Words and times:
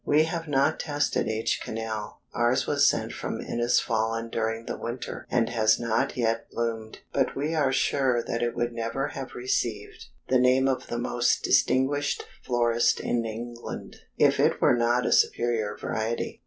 We 0.03 0.23
have 0.23 0.47
not 0.47 0.79
tested 0.79 1.27
H. 1.27 1.59
Cannell, 1.63 2.21
ours 2.33 2.65
was 2.65 2.89
sent 2.89 3.11
from 3.13 3.39
Innisfallen 3.39 4.31
during 4.31 4.65
the 4.65 4.75
winter, 4.75 5.27
and 5.29 5.47
has 5.49 5.79
not 5.79 6.17
yet 6.17 6.49
bloomed, 6.49 7.01
but 7.13 7.35
we 7.35 7.53
are 7.53 7.71
sure 7.71 8.23
that 8.23 8.41
it 8.41 8.55
would 8.55 8.73
never 8.73 9.09
have 9.09 9.35
received 9.35 10.05
the 10.27 10.39
name 10.39 10.67
of 10.67 10.87
the 10.87 10.97
most 10.97 11.43
distinguished 11.43 12.23
florist 12.43 12.99
in 12.99 13.23
England, 13.25 13.97
if 14.17 14.39
it 14.39 14.59
were 14.59 14.75
not 14.75 15.05
a 15.05 15.11
superior 15.11 15.77
variety. 15.79 16.39